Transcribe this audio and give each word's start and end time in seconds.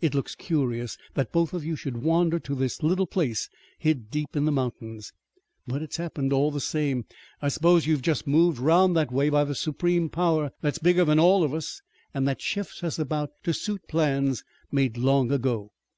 It 0.00 0.14
looks 0.14 0.34
curious 0.34 0.96
that 1.12 1.32
both 1.32 1.52
of 1.52 1.62
you 1.62 1.76
should 1.76 1.98
wander 1.98 2.38
to 2.38 2.54
this 2.54 2.82
little 2.82 3.06
place 3.06 3.50
hid 3.78 4.08
deep 4.10 4.34
in 4.34 4.46
the 4.46 4.50
mountains. 4.50 5.12
But 5.66 5.82
it's 5.82 5.98
happened 5.98 6.32
all 6.32 6.50
the 6.50 6.62
same. 6.62 7.04
I 7.42 7.48
s'pose 7.48 7.86
you've 7.86 8.00
just 8.00 8.24
been 8.24 8.32
moved 8.32 8.58
'round 8.58 8.96
that 8.96 9.12
way 9.12 9.28
by 9.28 9.44
the 9.44 9.54
Supreme 9.54 10.08
Power 10.08 10.50
that's 10.62 10.78
bigger 10.78 11.04
than 11.04 11.18
all 11.20 11.44
of 11.44 11.52
us, 11.52 11.82
an' 12.14 12.24
that 12.24 12.40
shifts 12.40 12.82
us 12.82 12.98
about 12.98 13.32
to 13.42 13.52
suit 13.52 13.86
plans 13.86 14.42
made 14.72 14.96
long 14.96 15.30
ago. 15.30 15.72